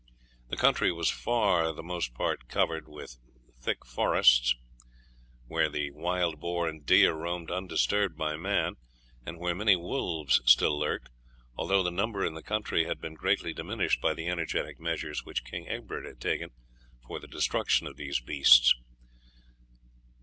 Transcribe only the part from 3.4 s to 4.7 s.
thick forests,